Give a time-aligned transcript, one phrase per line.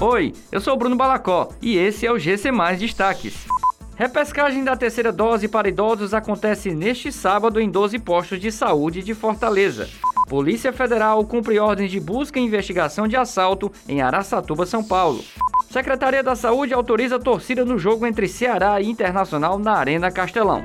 [0.00, 3.46] Oi, eu sou Bruno Balacó e esse é o GC Mais Destaques.
[3.96, 9.12] Repescagem da terceira dose para idosos acontece neste sábado em 12 postos de saúde de
[9.12, 9.90] Fortaleza.
[10.26, 15.22] Polícia Federal cumpre ordens de busca e investigação de assalto em Araçatuba, São Paulo.
[15.68, 20.64] Secretaria da Saúde autoriza torcida no jogo entre Ceará e Internacional na Arena Castelão.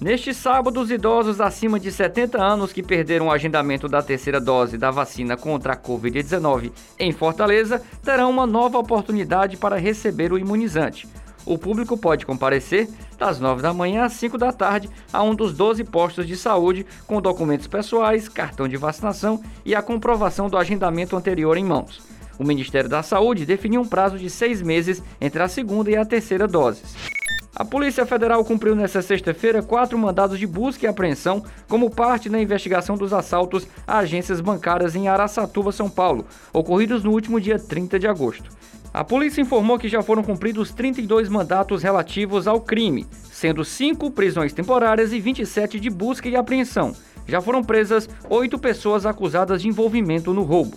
[0.00, 4.78] Neste sábado, os idosos acima de 70 anos que perderam o agendamento da terceira dose
[4.78, 11.06] da vacina contra a Covid-19 em Fortaleza terão uma nova oportunidade para receber o imunizante.
[11.44, 15.52] O público pode comparecer das 9 da manhã às 5 da tarde a um dos
[15.52, 21.14] 12 postos de saúde com documentos pessoais, cartão de vacinação e a comprovação do agendamento
[21.14, 22.00] anterior em mãos.
[22.38, 26.06] O Ministério da Saúde definiu um prazo de seis meses entre a segunda e a
[26.06, 27.19] terceira doses.
[27.54, 32.40] A Polícia Federal cumpriu nesta sexta-feira quatro mandados de busca e apreensão como parte da
[32.40, 37.98] investigação dos assaltos a agências bancárias em Araçatuba, São Paulo, ocorridos no último dia 30
[37.98, 38.48] de agosto.
[38.94, 44.52] A polícia informou que já foram cumpridos 32 mandatos relativos ao crime, sendo 5 prisões
[44.52, 46.94] temporárias e 27 de busca e apreensão.
[47.26, 50.76] Já foram presas oito pessoas acusadas de envolvimento no roubo.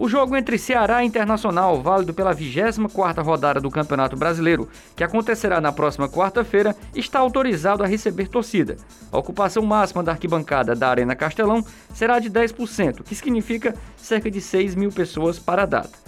[0.00, 5.60] O jogo entre Ceará e Internacional, válido pela 24ª rodada do Campeonato Brasileiro, que acontecerá
[5.60, 8.76] na próxima quarta-feira, está autorizado a receber torcida.
[9.10, 14.40] A ocupação máxima da arquibancada da Arena Castelão será de 10%, que significa cerca de
[14.40, 15.98] 6 mil pessoas para a data.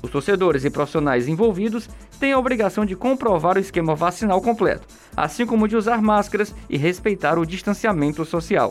[0.00, 1.88] Os torcedores e profissionais envolvidos
[2.20, 6.76] têm a obrigação de comprovar o esquema vacinal completo, assim como de usar máscaras e
[6.78, 8.70] respeitar o distanciamento social.